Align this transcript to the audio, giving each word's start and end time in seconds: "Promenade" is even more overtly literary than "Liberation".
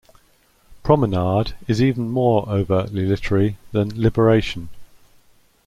"Promenade" 0.81 1.53
is 1.67 1.79
even 1.79 2.09
more 2.09 2.49
overtly 2.49 3.05
literary 3.05 3.57
than 3.71 4.01
"Liberation". 4.01 4.69